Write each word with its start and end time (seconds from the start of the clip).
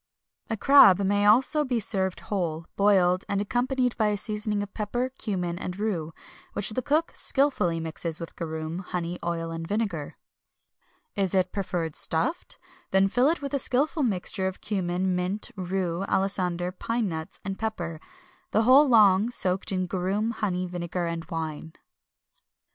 A 0.49 0.57
crab 0.57 0.97
may 1.01 1.27
also 1.27 1.63
be 1.63 1.79
served 1.79 2.21
whole, 2.21 2.65
boiled, 2.75 3.23
and 3.29 3.39
accompanied 3.39 3.95
by 3.97 4.07
a 4.07 4.17
seasoning 4.17 4.63
of 4.63 4.73
pepper, 4.73 5.11
cummin, 5.23 5.59
and 5.59 5.77
rue, 5.77 6.11
which 6.53 6.71
the 6.71 6.81
cook 6.81 7.11
skilfully 7.13 7.79
mixes 7.79 8.19
with 8.19 8.35
garum, 8.35 8.79
honey, 8.79 9.19
oil, 9.23 9.51
and 9.51 9.67
vinegar.[XXI 9.67 10.17
269] 11.13 11.23
Is 11.23 11.35
it 11.35 11.51
preferred 11.51 11.95
stuffed? 11.95 12.57
Then 12.89 13.09
fill 13.09 13.29
it 13.29 13.43
with 13.43 13.53
a 13.53 13.59
skilful 13.59 14.01
mixture 14.01 14.47
of 14.47 14.59
cummin, 14.59 15.15
mint, 15.15 15.51
rue, 15.55 16.03
alisander, 16.07 16.71
pine 16.71 17.07
nuts, 17.07 17.39
and 17.45 17.59
pepper, 17.59 17.99
the 18.49 18.63
whole 18.63 18.89
long 18.89 19.29
soaked 19.29 19.71
in 19.71 19.85
garum, 19.85 20.31
honey, 20.31 20.65
vinegar, 20.65 21.05
and 21.05 21.25
wine. 21.25 21.73